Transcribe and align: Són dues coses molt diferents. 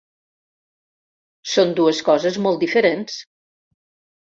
Són 1.51 1.77
dues 1.81 2.01
coses 2.09 2.41
molt 2.47 2.65
diferents. 2.67 3.21